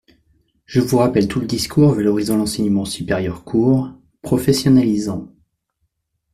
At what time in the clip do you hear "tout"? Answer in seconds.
1.27-1.39